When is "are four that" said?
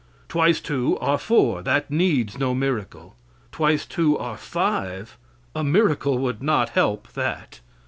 0.97-1.91